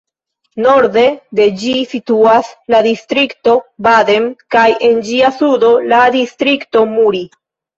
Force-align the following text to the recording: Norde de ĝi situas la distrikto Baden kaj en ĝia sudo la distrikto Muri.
Norde 0.67 1.03
de 1.39 1.45
ĝi 1.63 1.73
situas 1.91 2.49
la 2.75 2.79
distrikto 2.89 3.55
Baden 3.89 4.25
kaj 4.57 4.67
en 4.89 4.99
ĝia 5.11 5.33
sudo 5.37 5.73
la 5.93 6.01
distrikto 6.19 6.87
Muri. 6.97 7.25